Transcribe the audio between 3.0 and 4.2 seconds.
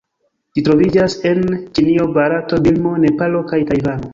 Nepalo kaj Tajvano.